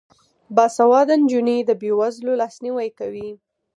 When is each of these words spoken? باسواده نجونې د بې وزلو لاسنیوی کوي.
باسواده 0.55 1.13
نجونې 1.21 1.57
د 1.63 1.71
بې 1.81 1.89
وزلو 1.99 2.31
لاسنیوی 2.41 2.89
کوي. 2.99 3.29